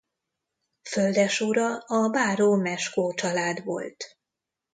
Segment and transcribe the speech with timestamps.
[0.81, 4.17] Földesura a báró Meskó család volt.